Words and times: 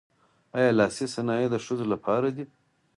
آیا 0.57 0.71
لاسي 0.79 1.05
صنایع 1.15 1.47
د 1.51 1.55
ښځو 1.65 1.85
لپاره 1.93 2.27
دي؟ 2.35 2.45